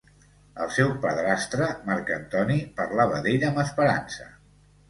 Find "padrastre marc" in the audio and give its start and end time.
1.03-2.11